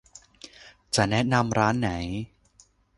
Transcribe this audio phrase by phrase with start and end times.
[0.95, 1.91] จะแนะนำร้านไหน